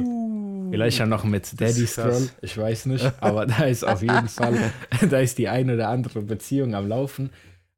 [0.71, 1.87] vielleicht ja noch mit Uh, das Daddy.
[1.87, 4.73] Stroll, ich weiß nicht, aber da ist auf jeden Fall,
[5.09, 7.31] da ist die eine oder andere Beziehung am Laufen.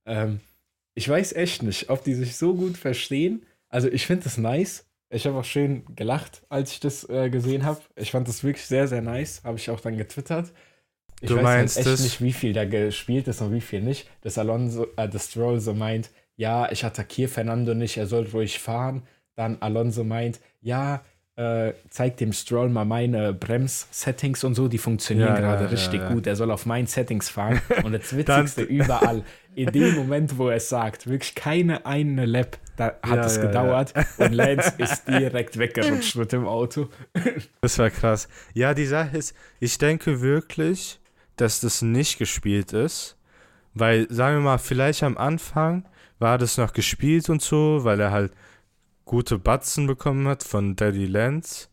[0.04, 0.40] Ähm,
[0.94, 3.44] ich weiß echt nicht, ob die sich so gut verstehen.
[3.68, 4.84] Also ich finde das nice.
[5.10, 7.80] Ich habe auch schön gelacht, als ich das äh, gesehen habe.
[7.96, 9.42] Ich fand das wirklich sehr, sehr nice.
[9.44, 10.52] Habe ich auch dann getwittert.
[11.20, 13.60] Ich Du weiß meinst halt echt das- nicht, wie viel da gespielt ist und wie
[13.60, 14.08] viel nicht.
[14.22, 18.58] Dass Alonso, äh, dass Stroll so meint, ja, ich attackiere Fernando nicht, er soll ruhig
[18.58, 19.02] fahren.
[19.36, 21.02] Dann Alonso meint, ja,
[21.36, 26.00] äh, zeig dem Stroll mal meine Brems-Settings und so, die funktionieren Ja, gerade ja, richtig
[26.00, 26.12] ja.
[26.12, 26.26] gut.
[26.26, 27.60] Er soll auf meinen Settings fahren.
[27.84, 29.22] Und das Dann- Witzigste überall,
[29.54, 33.36] in dem Moment, wo er es sagt, wirklich keine eine Lap, da hat Ja, es
[33.36, 33.48] ja, ja.
[33.48, 36.88] gedauert und Lance ist direkt weggerutscht mit dem Auto.
[37.60, 38.28] Das war krass.
[38.54, 41.00] Ja, die Sache ist, ich denke wirklich,
[41.36, 43.16] dass das nicht gespielt ist.
[43.74, 45.88] Weil, sagen wir mal, vielleicht am Anfang
[46.18, 48.32] war das noch gespielt und so, weil er halt
[49.06, 51.68] gute Batzen bekommen hat von Daddy Lance.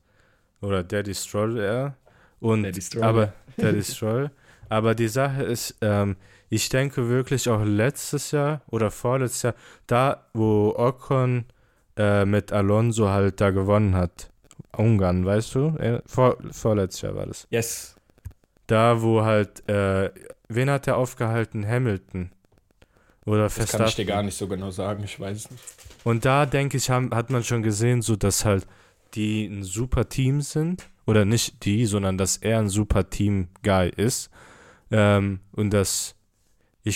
[0.62, 1.96] Oder Daddy Stroll eher.
[2.39, 3.04] Und, Daddy Stroll.
[3.04, 4.32] aber, Daddy Stroll.
[4.70, 6.15] Aber die Sache ist, ähm,
[6.50, 9.56] ich denke wirklich auch letztes Jahr oder vorletztes Jahr,
[9.88, 11.46] da wo Ocon
[11.98, 14.32] äh, mit Alonso halt da gewonnen hat.
[14.78, 15.68] Ungarn, weißt du?
[15.78, 17.48] Äh, Vor, vorletztes Jahr war das.
[17.50, 17.96] Yes.
[18.68, 20.12] Da, wo halt, äh,
[20.48, 21.68] wen hat er aufgehalten?
[21.68, 22.32] Hamilton.
[23.26, 24.08] Oder Das kann ich dir Verstappen.
[24.08, 25.64] gar nicht so genau sagen, ich weiß nicht.
[26.04, 28.66] Und da, denke ich, haben, hat man schon gesehen, so dass halt
[29.16, 30.88] die ein super Team sind.
[31.06, 34.30] Oder nicht die, sondern dass er ein super Team-Guy ist.
[34.92, 36.16] Ähm, und dass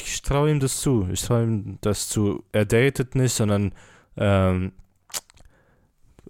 [0.01, 1.07] ich traue ihm das zu.
[1.11, 2.43] Ich traue ihm das zu.
[2.51, 3.73] Er datet nicht, sondern
[4.17, 4.71] ähm,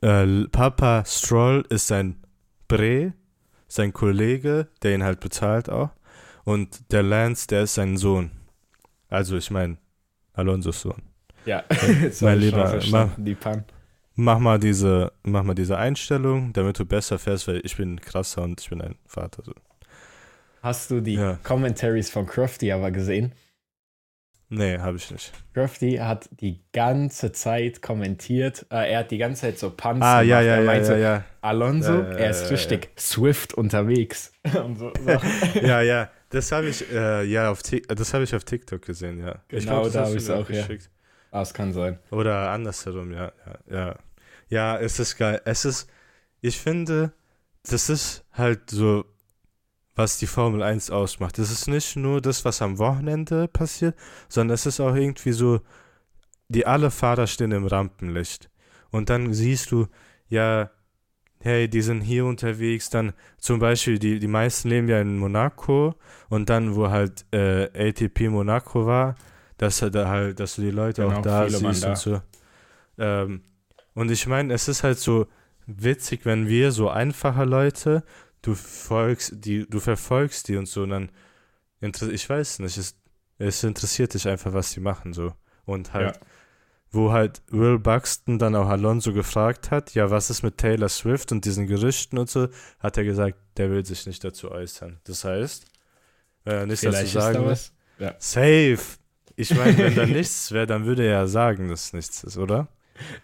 [0.01, 2.17] äh, Papa Stroll ist sein
[2.67, 3.13] Bre,
[3.67, 5.89] sein Kollege, der ihn halt bezahlt auch.
[6.43, 8.31] Und der Lance, der ist sein Sohn.
[9.09, 9.77] Also ich meine,
[10.33, 11.01] Alonsos Sohn.
[11.45, 11.63] Ja,
[12.21, 13.65] mein Lieber, verstanden, die Pan.
[14.15, 18.43] Mach mal diese, mach mal diese Einstellung, damit du besser fährst, weil ich bin krasser
[18.43, 19.43] und ich bin ein Vater.
[19.43, 19.53] So.
[20.61, 21.39] Hast du die Ja.
[21.43, 23.33] Commentaries von Crofty aber gesehen?
[24.55, 25.31] Nee, habe ich nicht.
[25.53, 28.65] Crafty hat die ganze Zeit kommentiert.
[28.69, 30.45] Äh, er hat die ganze Zeit so Punts Ah, ja, gemacht.
[30.45, 31.23] ja, er ja, meinte, ja, ja.
[31.41, 34.31] Alonso, Ja, er ist richtig Swift unterwegs.
[34.77, 34.91] So,
[35.61, 39.35] ja, ja, das habe ich, äh, ja, auf das habe ich auf TikTok gesehen, ja.
[39.49, 40.89] ich Genau, das da hast hab du ich's mir auch, geschickt.
[41.31, 41.97] Ah, es kann sein.
[42.11, 43.31] Oder andersherum, ja,
[43.69, 43.95] ja, ja.
[44.49, 45.41] Ja, es ist geil.
[45.45, 45.89] Es ist,
[46.41, 47.11] ich finde,
[47.67, 49.05] das ist halt so,
[49.95, 51.37] was die Formel 1 ausmacht.
[51.39, 53.95] Es ist nicht nur das, was am Wochenende passiert,
[54.27, 55.61] sondern es ist auch irgendwie so,
[56.49, 58.49] die alle Fahrer stehen im Rampenlicht.
[58.91, 59.87] Und dann siehst du,
[60.27, 60.69] ja,
[61.39, 65.95] hey, die sind hier unterwegs, dann zum Beispiel, die, die meisten leben ja in Monaco
[66.29, 69.15] und dann, wo halt äh, ATP Monaco war,
[69.57, 71.89] dass da halt, dass du die Leute Genau, auch da siehst da.
[71.89, 72.21] und so.
[72.97, 73.41] Ähm,
[73.93, 75.27] und ich meine, es ist halt so
[75.67, 78.03] witzig, wenn wir so einfache Leute,
[78.43, 81.09] du folgst, die, du verfolgst die und so, und dann
[81.81, 82.95] ich weiß nicht, es,
[83.39, 85.33] es interessiert dich einfach, was die machen, so.
[85.65, 86.19] Und halt,
[86.91, 91.31] wo halt Will Buxton dann auch Alonso gefragt hat, ja, was ist mit Taylor Swift
[91.31, 92.47] und diesen Gerüchten und so,
[92.79, 94.99] hat er gesagt, der will sich nicht dazu äußern.
[95.05, 95.65] Das heißt,
[96.45, 97.73] er nichts dazu ist da sagen was.
[98.19, 98.97] safe.
[99.35, 102.67] Ich meine, wenn da nichts wäre, dann würde er ja sagen, dass nichts ist, oder?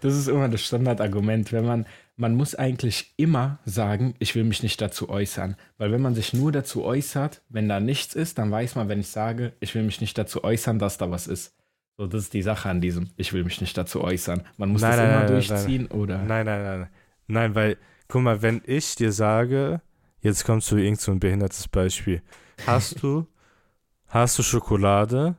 [0.02, 1.86] Das ist immer das Standardargument, wenn man,
[2.20, 5.56] man muss eigentlich immer sagen, ich will mich nicht dazu äußern.
[5.78, 9.00] Weil wenn man sich nur dazu äußert, wenn da nichts ist, dann weiß man, wenn
[9.00, 11.56] ich sage, ich will mich nicht dazu äußern, dass da was ist.
[11.98, 14.44] So, das ist die Sache an diesem, ich will mich nicht dazu äußern.
[14.58, 16.18] Man muss Nein, das nein, immer nein, durchziehen oder.
[16.18, 16.90] Nein, nein, nein.
[17.28, 17.78] Nein, weil,
[18.10, 19.82] guck mal, wenn ich dir sage,
[20.20, 22.22] jetzt kommst du irgend so ein behindertes Beispiel.
[22.68, 23.28] Hast du,
[24.08, 25.38] hast du Schokolade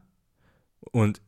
[0.93, 1.21] und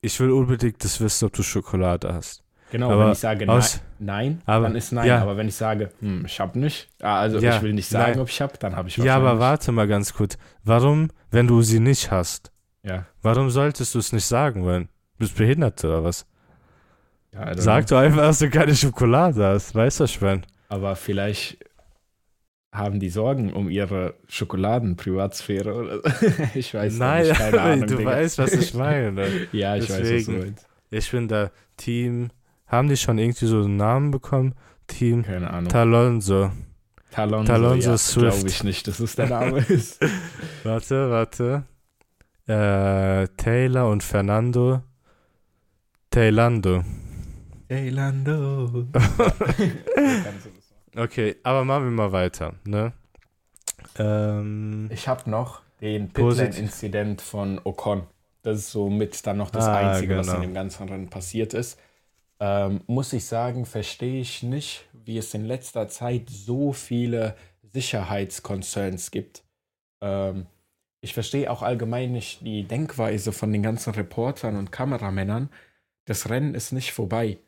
[0.00, 2.42] ich will unbedingt das wissen, ob du Schokolade hast.
[2.70, 3.62] Genau, Aber wenn ich sage nein,
[4.00, 5.06] nein aber- dann ist nein.
[5.06, 5.20] ja.
[5.22, 8.12] Aber wenn ich sage, hm, ich habe nicht, ah, also Ja, ich will nicht sagen,
[8.12, 8.20] nein.
[8.20, 10.36] ob ich habe, dann habe ich Ja, aber warte mal ganz kurz.
[10.64, 14.84] Warum, wenn du sie nicht hast, Ja, warum solltest du es nicht sagen wollen?
[15.14, 16.26] Du bist behindert oder was?
[17.32, 19.74] ja Sag doch einfach, dass du keine Schokolade hast.
[19.74, 20.42] Weißt du, meine?
[20.68, 21.58] Aber vielleicht
[22.72, 26.26] haben die Sorgen um ihre Schokoladen-Privatsphäre oder so.
[26.54, 27.86] Ich weiß Nein, nicht, keine Ahnung.
[27.88, 28.10] du Digga.
[28.10, 29.26] weißt, was ich meine.
[29.52, 30.38] Ja, ich weiß, was du Deswegen.
[30.38, 30.66] meinst.
[30.90, 32.30] Ich bin da Team.
[32.68, 34.54] Haben die schon irgendwie so einen Namen bekommen?
[34.86, 35.68] Team Keine Ahnung.
[35.70, 36.50] Talonso.
[37.10, 38.36] Talonso, Talonso ja, Swift.
[38.36, 39.98] glaube ich nicht, dass es der Name ist.
[40.62, 41.64] Warte, warte.
[42.46, 44.82] Äh, Taylor und Fernando.
[46.10, 46.84] Taylando.
[47.68, 48.86] Taylando.
[50.96, 52.92] Okay, aber machen wir mal weiter, ne?
[53.98, 58.02] Ähm, Ich habe noch den Pitlane-Inzident von Ocon.
[58.42, 60.38] Das ist so mit dann noch das Ah, Einzige, was genau.
[60.38, 61.78] in dem ganzen Rennen passiert ist.
[62.40, 69.10] Ähm, muss ich sagen, verstehe ich nicht, wie es in letzter Zeit so viele Sicherheitsconcerns
[69.10, 69.44] gibt.
[70.00, 70.46] Ähm,
[71.00, 75.50] ich verstehe auch allgemein nicht die Denkweise von den ganzen Reportern und Kameramännern.
[76.06, 77.38] Das Rennen ist nicht vorbei.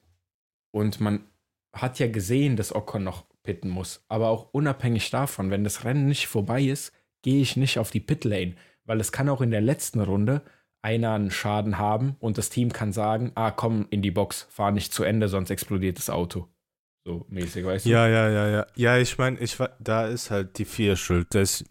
[0.73, 1.25] Und man
[1.73, 4.05] hat ja gesehen, dass Ocon noch pitten muss.
[4.09, 8.01] Aber auch unabhängig davon, wenn das Rennen nicht vorbei ist, gehe ich nicht auf die
[8.01, 8.55] Pitlane.
[8.85, 10.43] Weil es kann auch in der letzten Runde
[10.83, 14.73] einer einen Schaden haben und das Team kann sagen, ah, komm in die Box, fahr
[14.73, 16.49] nicht zu Ende, sonst explodiert das Auto.
[17.05, 17.91] So mäßig, weißt du?
[17.91, 18.67] ja, ja, ja, ja.
[18.77, 21.29] Ja, ich meine, ich, da ist halt die vier schuld.
[21.35, 21.65] Das,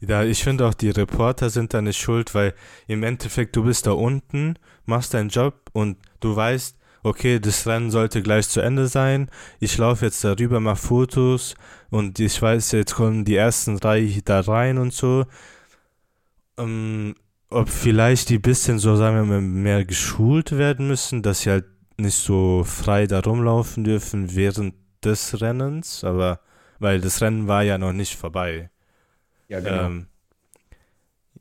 [0.00, 2.54] da, ich finde auch, die Reporter sind da nicht schuld, weil
[2.86, 7.90] im Endeffekt, du bist da unten, machst deinen Job und du weißt, okay, das Rennen
[7.90, 9.30] sollte gleich zu Ende sein.
[9.60, 11.54] Ich laufe jetzt darüber, mache Fotos
[11.90, 15.24] und ich weiß, jetzt kommen die ersten drei da rein und so.
[16.58, 17.14] Ähm,
[17.52, 21.66] ob vielleicht die bisschen so, sagen wir mal, mehr geschult werden müssen, dass sie halt
[21.98, 26.40] nicht so frei da rumlaufen dürfen während des Rennens, aber
[26.78, 28.70] weil das Rennen war ja noch nicht vorbei.
[29.48, 29.84] Ja, genau.
[29.84, 30.06] Ähm,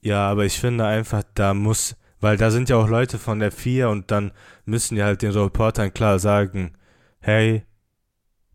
[0.01, 3.51] ja, aber ich finde einfach, da muss, weil da sind ja auch Leute von der
[3.51, 4.31] FIA und dann
[4.65, 6.73] müssen die halt den Reportern klar sagen,
[7.19, 7.63] hey,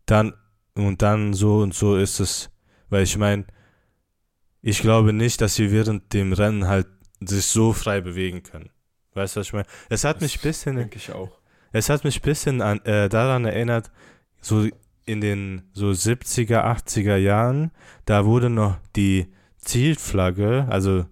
[0.05, 0.33] dann
[0.75, 2.49] und dann so und so ist es.
[2.89, 3.45] Weil ich meine,
[4.61, 6.87] ich glaube nicht, dass sie während dem Rennen halt
[7.19, 8.69] sich so frei bewegen können.
[9.13, 9.65] Weißt du, was ich meine?
[9.89, 11.39] Es hat mich ein bisschen denke ich auch.
[11.71, 13.91] es hat mich ein bisschen an, äh, daran erinnert,
[14.41, 14.67] so
[15.05, 17.71] in den so 70er, 80er Jahren,
[18.05, 21.05] da wurde noch die Zielflagge, also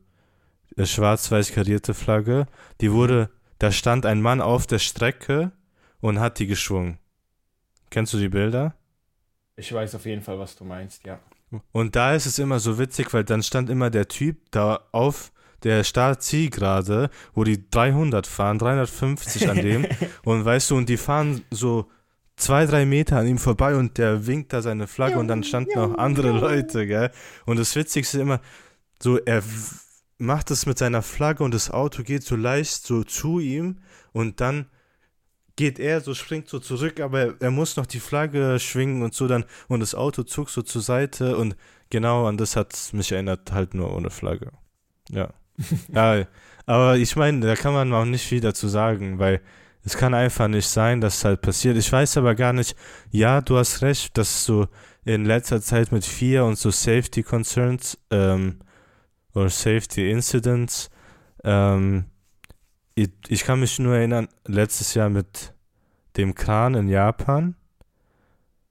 [0.78, 2.48] schwarz-weiß karierte Flagge,
[2.82, 5.54] die wurde, da stand ein Mann auf der Strecke
[6.02, 7.00] und hat die geschwungen.
[7.90, 8.76] Kennst du die Bilder?
[9.56, 11.20] Ich weiß auf jeden Fall, was du meinst, ja.
[11.72, 15.32] Und da ist es immer so witzig, weil dann stand immer der Typ da auf
[15.64, 19.86] der Startzielgerade, wo die 300 fahren, 350 an dem.
[20.24, 21.90] und weißt du, und die fahren so
[22.38, 25.80] zwei, drei Meter an ihm vorbei und der winkt da seine Flagge und dann standen
[25.80, 27.12] auch andere Leute, gell?
[27.46, 28.42] Und das Witzigste ist immer,
[29.02, 29.44] so er,
[30.18, 33.80] macht es mit seiner Flagge und das Auto geht so leicht so zu ihm
[34.14, 34.68] und dann
[35.56, 39.28] geht er so, springt so zurück, aber er, muss noch die Flagge schwingen und so
[39.28, 41.56] dann und das Auto zuckt so zur Seite und
[41.90, 44.52] genau an das hat mich erinnert, halt nur ohne Flagge.
[45.10, 45.34] Ja.
[45.94, 46.26] Ja
[46.66, 49.42] aber ich meine, da kann man auch nicht viel dazu sagen, weil
[49.84, 51.78] es kann einfach nicht sein, dass es halt passiert.
[51.78, 52.76] Ich weiß aber gar nicht,
[53.12, 54.68] ja, du hast recht, dass so
[55.04, 58.60] in letzter Zeit mit vier und so Safety Concerns ähm,
[59.36, 60.90] oder Safety Incidents,
[61.44, 62.06] ähm,
[62.96, 65.54] ich, ich kann mich nur erinnern, letztes Jahr mit
[66.18, 67.56] dem Kran in Japan.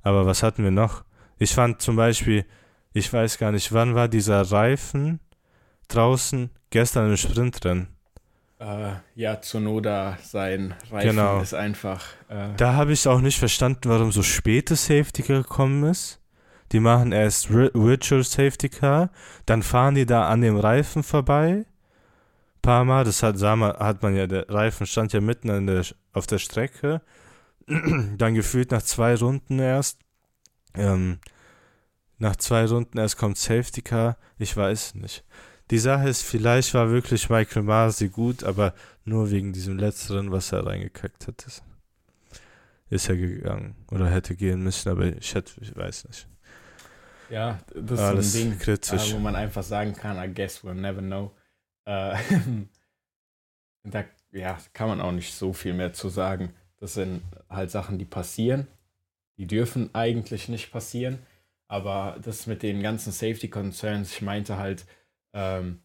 [0.02, 1.04] Aber was hatten wir noch?
[1.38, 2.44] Ich fand zum Beispiel,
[2.92, 5.20] ich weiß gar nicht, wann war dieser Reifen
[5.88, 6.50] draußen?
[6.70, 7.88] Gestern im Sprintrennen.
[8.58, 11.40] Äh, ja, Zunoda, sein Reifen genau.
[11.40, 12.04] ist einfach.
[12.28, 16.20] Äh da habe ich auch nicht verstanden, warum so späte Safety gekommen ist.
[16.72, 19.10] Die machen erst Virtual Safety Car,
[19.46, 21.66] dann fahren die da an dem Reifen vorbei.
[22.62, 26.26] Paar Mal, das hat, man, hat man ja, der Reifen stand ja mitten der, auf
[26.26, 27.02] der Strecke.
[27.66, 30.00] dann gefühlt nach zwei Runden erst.
[30.74, 31.18] Ähm,
[32.18, 34.16] nach zwei Runden erst kommt Safety Car.
[34.38, 35.24] Ich weiß nicht.
[35.70, 38.74] Die Sache ist, vielleicht war wirklich Michael Masi gut, aber
[39.04, 41.46] nur wegen diesem letzteren, was er reingekackt hat.
[41.46, 41.62] Ist,
[42.90, 46.28] ist er gegangen oder hätte gehen müssen, aber ich, hätte, ich weiß nicht.
[47.30, 49.10] Ja, das ist Alles ein Ding, kritisch.
[49.10, 51.32] Äh, wo man einfach sagen kann, I guess we'll never know.
[51.86, 52.16] Äh,
[53.84, 56.54] da ja, kann man auch nicht so viel mehr zu sagen.
[56.78, 58.66] Das sind halt Sachen, die passieren.
[59.38, 61.20] Die dürfen eigentlich nicht passieren.
[61.66, 64.84] Aber das mit den ganzen Safety Concerns, ich meinte halt,
[65.34, 65.82] ähm,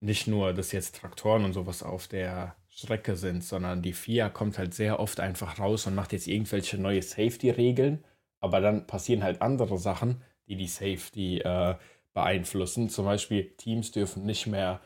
[0.00, 4.58] nicht nur, dass jetzt Traktoren und sowas auf der Strecke sind, sondern die FIA kommt
[4.58, 8.04] halt sehr oft einfach raus und macht jetzt irgendwelche neue Safety-Regeln,
[8.40, 11.76] aber dann passieren halt andere Sachen, die die Safety äh,
[12.14, 12.88] beeinflussen.
[12.88, 14.80] Zum Beispiel Teams dürfen nicht mehr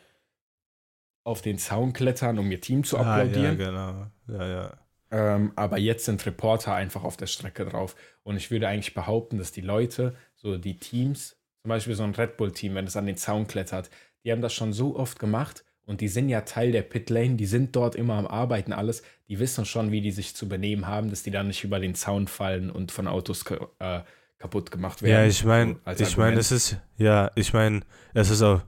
[1.24, 3.58] auf den Zaun klettern, um ihr Team zu applaudieren.
[3.60, 4.06] Ah, ja, genau.
[4.28, 4.78] Ja, ja.
[5.10, 7.96] Ähm, aber jetzt sind Reporter einfach auf der Strecke drauf.
[8.22, 12.14] Und ich würde eigentlich behaupten, dass die Leute, so die Teams, zum Beispiel so ein
[12.14, 13.90] Red Bull-Team, wenn es an den Zaun klettert,
[14.22, 17.46] die haben das schon so oft gemacht und die sind ja Teil der Pitlane, die
[17.46, 19.02] sind dort immer am Arbeiten, alles.
[19.26, 21.96] Die wissen schon, wie die sich zu benehmen haben, dass die da nicht über den
[21.96, 23.44] Zaun fallen und von Autos
[23.80, 24.02] äh,
[24.38, 25.24] kaputt gemacht werden.
[25.24, 27.80] Ja, ich meine, so ich meine, es ist, ja, ich meine,
[28.14, 28.62] es ist auch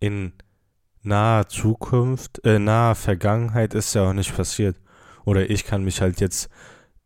[0.00, 0.32] in
[1.02, 4.80] naher Zukunft, äh, naher Vergangenheit ist ja auch nicht passiert.
[5.26, 6.48] Oder ich kann mich halt jetzt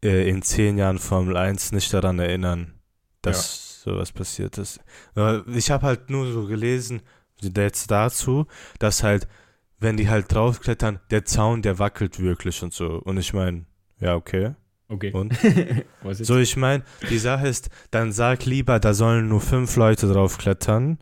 [0.00, 2.74] äh, in zehn Jahren Formel 1 nicht daran erinnern,
[3.20, 4.80] dass sowas passiert ist.
[5.54, 7.02] Ich habe halt nur so gelesen,
[7.40, 8.46] jetzt dazu,
[8.78, 9.28] dass halt,
[9.78, 13.00] wenn die halt draufklettern, der Zaun, der wackelt wirklich und so.
[13.04, 13.64] Und ich meine,
[14.00, 14.54] ja, okay.
[14.88, 15.12] Okay.
[15.12, 15.34] Und?
[16.12, 20.98] so, ich meine, die Sache ist, dann sag lieber, da sollen nur fünf Leute draufklettern.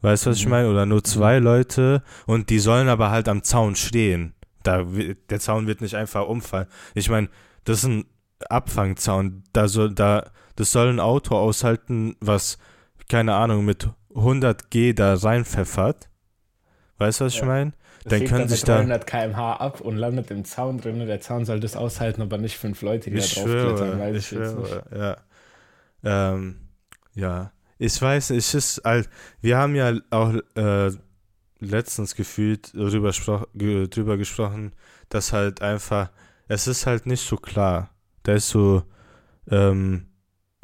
[0.00, 0.42] Weißt du, was mhm.
[0.42, 0.70] ich meine?
[0.70, 1.44] Oder nur zwei mhm.
[1.44, 4.34] Leute und die sollen aber halt am Zaun stehen.
[4.64, 4.84] Da,
[5.30, 6.66] der Zaun wird nicht einfach umfallen.
[6.94, 7.28] Ich meine,
[7.64, 8.04] das ist ein
[8.48, 9.44] Abfangzaun.
[9.52, 12.58] Da soll, da, das soll ein Auto aushalten, was,
[13.08, 16.08] keine Ahnung, mit 100 G da reinpfeffert.
[16.96, 17.42] Weißt du, was ja.
[17.42, 17.72] ich meine?
[18.06, 21.60] Dann können sich da 300 km/h ab und landet im Zaun drin der Zaun soll
[21.60, 24.82] das aushalten, aber nicht fünf Leute, die ich da draufklettern, weiß ich, ich jetzt nicht.
[24.96, 25.16] Ja.
[26.02, 26.56] Ähm,
[27.14, 27.52] ja.
[27.78, 29.08] Ich weiß, es ist halt,
[29.40, 30.90] wir haben ja auch äh,
[31.60, 33.12] letztens gefühlt drüber,
[33.52, 34.72] drüber gesprochen,
[35.08, 36.10] dass halt einfach,
[36.48, 37.90] es ist halt nicht so klar.
[38.24, 38.82] Da ist so,
[39.48, 40.07] ähm,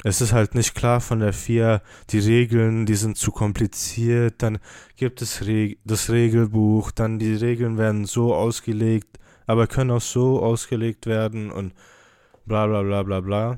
[0.05, 4.59] es ist halt nicht klar von der FIA, die Regeln, die sind zu kompliziert, dann
[4.97, 10.43] gibt es Reg das Regelbuch, dann die Regeln werden so ausgelegt, aber können auch so
[10.43, 11.73] ausgelegt werden und
[12.45, 13.57] bla bla bla bla bla.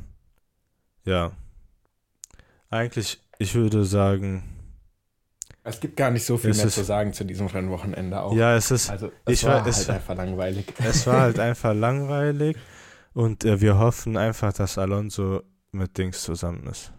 [1.03, 1.33] Ja.
[2.69, 4.43] Eigentlich, ich würde sagen.
[5.65, 8.33] Es gibt gar nicht so viel mehr ist, zu sagen zu diesem Rennwochenende auch.
[8.33, 8.89] Ja, es ist.
[8.89, 10.73] Also, es war, war halt es, einfach langweilig.
[10.79, 12.55] Es war halt einfach langweilig
[13.13, 15.43] und äh, wir hoffen einfach, dass Alonso
[15.77, 16.91] mit Dings zusammen ist.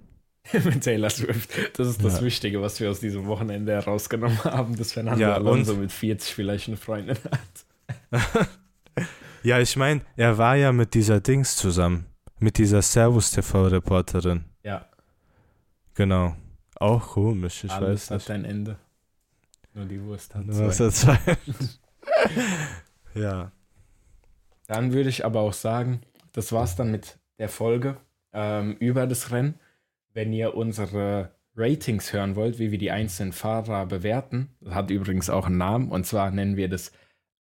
[0.64, 1.78] mit Taylor Swift.
[1.78, 2.24] Das ist das ja.
[2.24, 6.68] Wichtige, was wir aus diesem Wochenende herausgenommen haben, dass Fernando ja, Alonso mit 40 vielleicht
[6.68, 7.18] eine Freundin
[8.10, 8.48] hat.
[9.42, 12.06] ja, ich meine, er war ja mit dieser Dings zusammen.
[12.40, 14.44] Mit dieser Servus-TV-Reporterin.
[14.62, 14.86] Ja.
[15.94, 16.36] Genau.
[16.76, 18.28] Auch komisch, ich Alles weiß nicht.
[18.28, 18.78] hat ein Ende.
[19.74, 20.90] Nur die Wurst hat Nur zwei.
[20.90, 21.18] zwei.
[23.14, 23.50] ja.
[24.68, 26.00] Dann würde ich aber auch sagen,
[26.32, 27.96] das war's dann mit der Folge
[28.38, 29.58] ähm, über das Rennen.
[30.14, 35.28] Wenn ihr unsere Ratings hören wollt, wie wir die einzelnen Fahrer bewerten, das hat übrigens
[35.28, 36.92] auch einen Namen, und zwar nennen wir das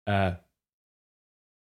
[0.05, 0.33] äh,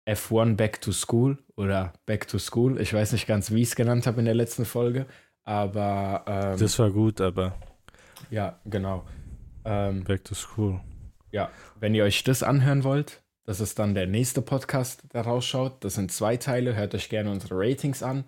[0.08, 2.80] F1 Back to School oder Back to School.
[2.80, 5.06] Ich weiß nicht ganz, wie ich es genannt habe in der letzten Folge,
[5.44, 6.24] aber.
[6.26, 7.54] Ähm, das war gut, aber.
[8.30, 9.04] Ja, genau.
[9.64, 10.80] Ähm, Back to School.
[11.30, 15.84] Ja, wenn ihr euch das anhören wollt, das ist dann der nächste Podcast, der rausschaut.
[15.84, 16.74] Das sind zwei Teile.
[16.74, 18.24] Hört euch gerne unsere Ratings an.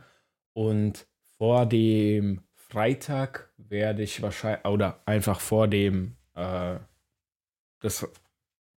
[0.54, 6.76] Und vor dem Freitag werde ich wahrscheinlich, oder einfach vor dem, äh,
[7.80, 8.08] das,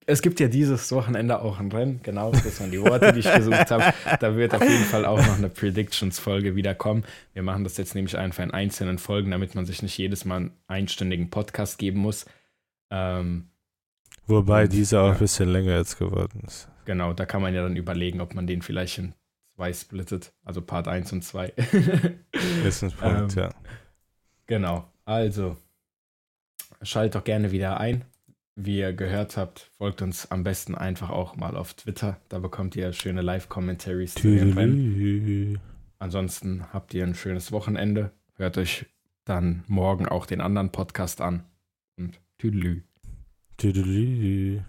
[0.05, 3.33] es gibt ja dieses Wochenende auch ein Rennen, genau, das waren die Worte, die ich
[3.33, 3.93] gesucht habe.
[4.19, 7.03] Da wird auf jeden Fall auch noch eine Predictions-Folge wieder kommen.
[7.33, 10.37] Wir machen das jetzt nämlich einfach in einzelnen Folgen, damit man sich nicht jedes Mal
[10.37, 12.25] einen einstündigen Podcast geben muss.
[12.89, 13.49] Ähm,
[14.25, 15.13] Wobei dieser auch ja.
[15.13, 16.67] ein bisschen länger jetzt geworden ist.
[16.85, 19.13] genau, da kann man ja dann überlegen, ob man den vielleicht in
[19.57, 21.47] zwei splittet, also Part 1 und 2.
[22.63, 23.49] Ist ein Punkt, Ähm, ja.
[24.45, 25.57] Genau, also
[26.83, 28.05] schaltet doch gerne wieder ein.
[28.55, 32.19] Wie ihr gehört habt, folgt uns am besten einfach auch mal auf Twitter.
[32.29, 34.15] Da bekommt ihr schöne Live-Commentaries.
[35.99, 38.11] Ansonsten habt ihr ein schönes Wochenende.
[38.35, 38.85] Hört euch
[39.25, 41.43] dann morgen auch den anderen Podcast an.
[41.97, 42.83] Und Tüdelü.
[43.57, 44.61] Tüdelü.